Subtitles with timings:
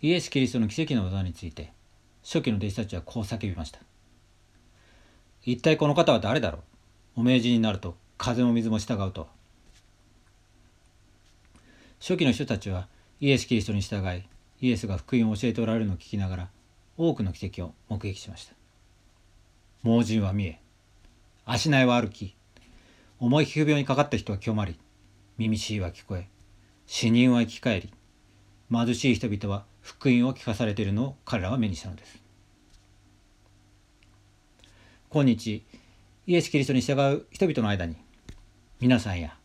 [0.00, 1.72] イエス・キリストの奇跡の技について
[2.22, 3.80] 初期の弟子たちはこう叫びました。
[5.44, 6.58] 一体この方は誰だろ
[7.16, 7.20] う？
[7.20, 9.28] お命じになると風も水も従うと。
[12.00, 12.86] 初期の人たちは
[13.20, 14.22] イエス・キリストに従い
[14.60, 16.48] イエスが福音を教えておられるのを聞きながら
[16.96, 18.54] 多くの奇跡を目撃しました。
[19.82, 20.60] 盲人は見え
[21.44, 22.36] 足苗は歩き
[23.18, 24.78] 重い皮膚病にかかった人は清まり
[25.38, 26.28] 耳しいは聞こえ
[26.86, 27.92] 死人は生き返り
[28.70, 32.22] 貧しい人々は福音を聞かされているのを彼らは目にしたのです。
[35.08, 35.64] 今日
[36.26, 37.96] イエス・キリストに従う人々の間に
[38.80, 39.38] 皆さんや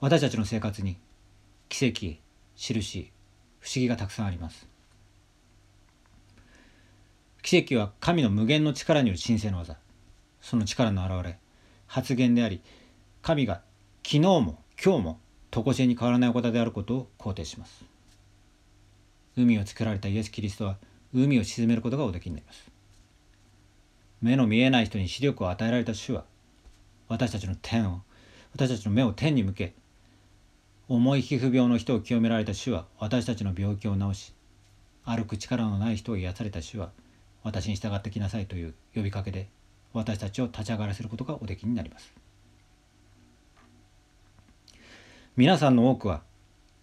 [0.00, 0.96] 私たちの生活に
[1.68, 2.16] 奇跡
[2.56, 3.12] 印
[3.60, 4.66] 不思議がたくさんあります。
[7.42, 9.76] 奇跡は神の無限の力による神聖の技。
[10.40, 11.38] その力の現れ
[11.86, 12.62] 発言であり
[13.20, 13.60] 神が
[14.02, 15.20] 昨日も今日も
[15.50, 17.95] 常しえに変わらないお方であることを肯定します。
[19.36, 20.76] 海を作られたイエス・キリストは
[21.14, 22.70] 海を沈めることがおできになります。
[24.22, 26.24] 目の見えない人に視力を与えられた主は
[27.08, 28.00] 私たちの天を
[28.52, 29.74] 私たちの目を天に向け
[30.88, 34.32] 重い皮膚病の人を清められた主は私たちの病気を治し
[35.04, 36.90] 歩く力のない人を癒された主は
[37.42, 39.48] 私に従ってきなさいという呼びかけで
[39.92, 42.12] 私たちを立ち上がらせることがおできになります。
[45.36, 46.22] 皆さんの多くは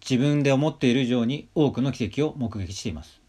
[0.00, 3.20] 自分で思っている以上に多くの奇跡を目撃しています。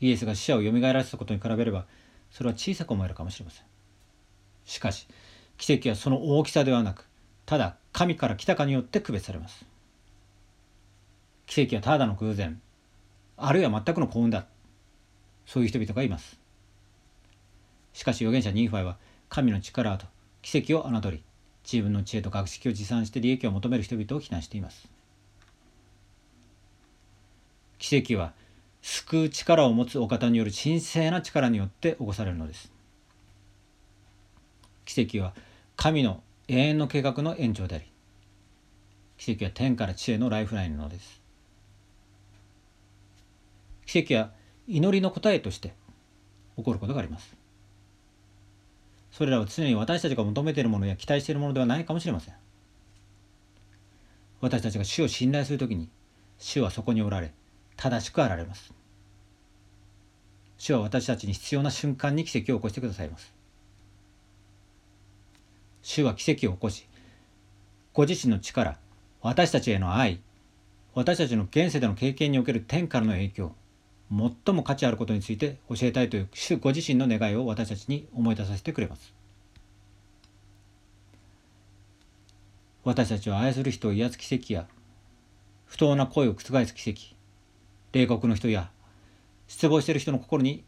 [0.00, 1.86] イエスが死者を蘇らせたことに比べれば
[2.30, 3.64] それは小さく思えるかもしれません。
[4.64, 5.06] しかし
[5.56, 7.06] 奇跡はその大きさではなく
[7.46, 9.64] ただ神から来たかによって区別されます。
[11.46, 12.60] 奇跡はただの偶然
[13.36, 14.46] あるいは全くの幸運だ
[15.46, 16.38] そういう人々がいます。
[17.92, 18.96] しかし預言者ニーファイは
[19.28, 20.06] 神の力と
[20.42, 21.22] 奇跡を侮り
[21.64, 24.88] 自分の知恵と学識を持参して利益を求める人々を非難しています。
[27.78, 28.32] 奇跡は
[28.82, 32.70] 救う力を持つお方による神聖な力によって起こされるのです。
[34.84, 35.34] 奇跡は
[35.76, 37.90] 神の永遠の計画の延長であり
[39.16, 41.20] 奇跡は天から地へのライフラインなのです。
[43.86, 44.30] 奇跡は
[44.66, 45.74] 祈りの答えとして
[46.56, 47.34] 起こることがあります。
[49.16, 52.34] それらは常に私たちが求めているものや期待しているものではないかもしれません。
[54.40, 55.88] 私たちが主を信頼するときに
[56.36, 57.32] 主はそこにおられ
[57.76, 58.74] 正しくあられます。
[60.58, 63.32] 主は私たちに必要な瞬間に奇跡を起こしてくださいます。
[65.82, 66.88] 主は奇跡を起こし
[67.92, 68.78] ご自身の力
[69.22, 70.20] 私たちへの愛
[70.92, 73.54] 私たちの現世での経験における天からの影響
[74.10, 79.14] 最も価値あることについて教えたいという主ご自身の願いを私たちに思い出させてくれます。
[82.84, 84.66] 私たちは愛する人を癒す奇跡や
[85.64, 87.00] 不当な声を覆す奇跡
[87.92, 88.70] 冷酷の人や
[89.48, 90.64] 失望している人の心に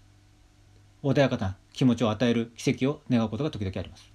[1.03, 4.11] 穏やかな気持ちを与える奇跡を願うことが時々あります。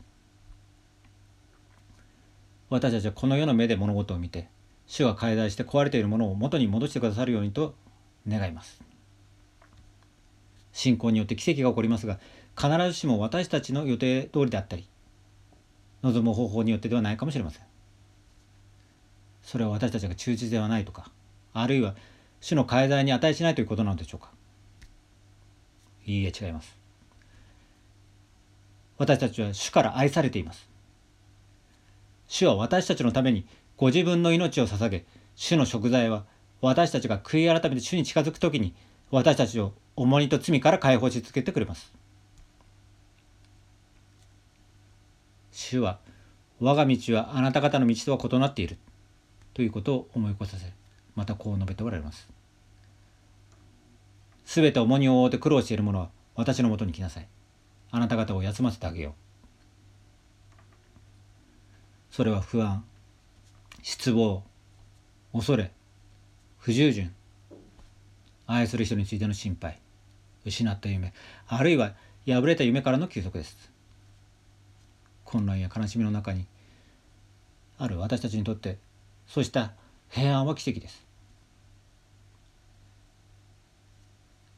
[2.70, 4.48] 私たちはこの世の目で物事を見て
[4.88, 7.76] 主が介在して壊れているものを元に戻してくださるようにと
[8.28, 8.91] 願います。
[10.74, 12.20] 信仰によって奇跡が起こりますが
[12.58, 14.88] 必ずしも私たちの予定通りであったり
[16.04, 17.64] 望む方法によってではないかもしれません。
[19.44, 21.12] それは私たちが忠実ではないとか
[21.54, 21.96] あるいは
[22.40, 24.32] 主の介在に値しないということなのでしょうか。
[26.06, 26.76] いいえ違います。
[28.98, 30.70] 私たちは主から愛されています。
[32.28, 33.46] 主は私たちのために
[33.78, 35.06] ご自分の命を捧げ、
[35.36, 36.26] 主の食材は
[36.62, 38.74] 私たちが悔い改めて主に近づくときに
[39.12, 41.94] 私たちを重荷と罪から解放し続けてくれます。
[45.52, 46.00] 主は
[46.60, 48.78] 我が道はあなた方の道とは異なっている
[49.54, 50.72] ということを思い起こさせ、
[51.16, 52.30] またこう述べておられます。
[54.46, 57.28] すべて重荷を負って苦労している者は私のもとに来なさい。
[57.92, 59.14] あなた方を休ませてあげよう。
[62.12, 62.84] それは不安
[63.82, 64.44] 失望
[65.34, 65.72] 恐れ
[66.60, 67.14] 不従順
[68.54, 69.80] 愛する人についての心配
[70.46, 71.14] 失った夢
[71.48, 71.94] あるいは
[72.28, 73.72] 破れた夢からの休息です。
[75.26, 76.46] 混乱や悲しみの中に
[77.78, 78.78] ある私たちにとって
[79.28, 79.74] そうした
[80.10, 81.06] 平安は奇跡です。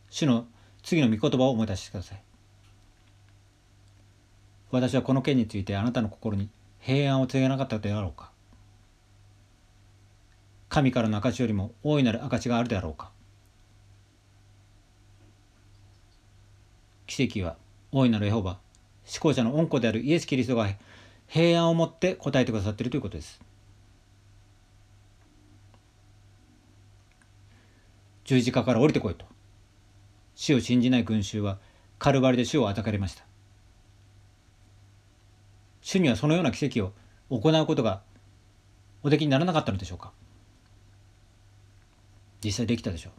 [0.09, 0.47] 主の
[0.81, 2.21] 次の御言葉を思い出してください。
[4.71, 6.49] 私はこの件についてあなたの心に
[6.79, 8.31] 平安を告げなかったであろうか。
[10.69, 13.12] 神からの証よりも大いなる証があるであろうか。
[17.15, 17.57] 奇跡は
[17.91, 18.57] 大いなるエホバ
[19.05, 20.67] 思考者の恩子であるイエス・キリストが
[21.27, 23.39] 平安を持って答えてくださっているということです。
[28.23, 29.25] 十字架から降りてこいと。
[30.33, 31.59] 死を信じない群衆は
[31.99, 33.23] カルバリで死をあたかれました。
[35.81, 36.93] 主にはそのような奇跡を
[37.29, 38.01] 行うことが
[39.03, 40.11] おできにならなかったのでしょうか。
[42.43, 43.11] 実際できたでしょ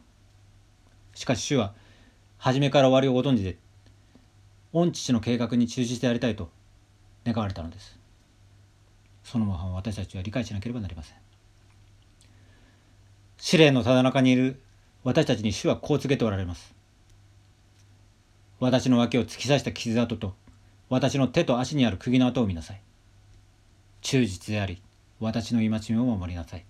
[1.13, 1.17] う。
[1.17, 1.73] しかし主は
[2.37, 3.57] 初めから終わりをご存知で
[4.75, 6.49] 御父の計画に忠実でありたいと
[7.25, 7.97] 願われたのです。
[9.23, 11.17] その模範を私たちは理解しなければなりません。
[13.37, 14.59] 試練のただ中にいる
[15.05, 16.75] 私たちに主はこう告げておられます。
[18.59, 20.35] 私の脇を突き刺した傷跡と
[20.89, 22.81] 私の手と足にある釘の跡を見なさい。
[24.01, 24.81] 忠実であり
[25.21, 26.65] 私の戒めを守りなさい。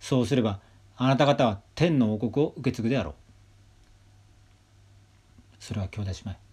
[0.00, 0.58] そうすれば
[0.96, 3.14] あなた方は天の王国を受け継ぐであろう。
[5.60, 6.45] それは兄弟姉妹。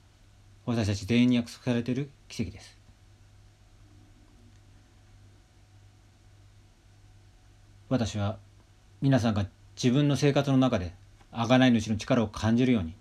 [0.65, 2.77] 私たち全員に約束されている奇跡です。
[7.89, 8.39] 私は
[9.01, 9.45] 皆さんが
[9.75, 10.93] 自分の生活の中で
[11.31, 12.95] 贖い主の力を感じるように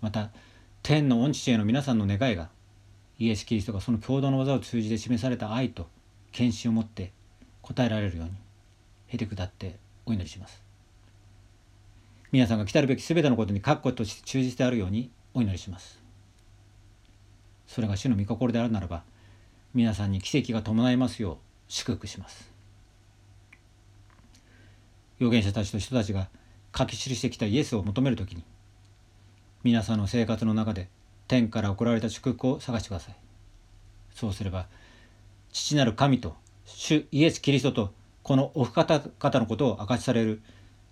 [0.00, 0.30] また
[0.82, 2.50] 天の御父への皆さんの願いが
[3.18, 5.88] イエス・キリストがその共同の技を通じて示された愛と
[6.32, 7.12] 献身を持って
[7.62, 8.32] 応えられるように
[9.06, 10.62] へて下ってお祈りします。
[12.30, 16.05] 皆さんが来たるべき全てのことに確固として忠実であるようにお祈りします。
[17.66, 19.02] それが主の御心であるならば
[19.74, 21.36] 皆さんに奇跡が伴いますよう
[21.68, 22.50] 祝福します。
[25.18, 26.28] 預言者たちと人たちが
[26.76, 28.44] 書き記してきたイエスを求めるときに
[29.64, 30.88] 皆さんの生活の中で
[31.26, 33.16] 天から送られた祝福を探してください。
[34.14, 34.66] そうすれば
[35.52, 37.92] 父なる神と主イエス・キリストと
[38.22, 40.42] このお二方のことを明かしされる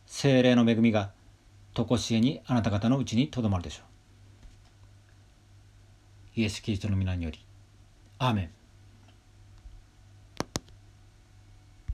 [0.07, 1.11] 精霊の恵みが
[1.75, 3.94] 常しえにあなた方のうちにとどまるでしょう。
[6.37, 7.39] イエス・キリストの皆により。
[8.19, 8.51] アーメン。